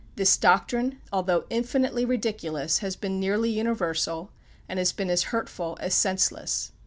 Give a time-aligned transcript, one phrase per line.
[0.15, 4.31] This doctrine, although infinitely ridiculous, has been nearly universal,
[4.67, 6.71] and has been as hurtful as senseless.